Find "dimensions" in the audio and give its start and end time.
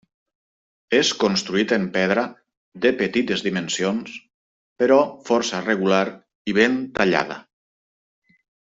3.49-4.17